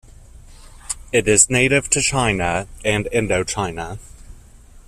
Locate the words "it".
1.11-1.27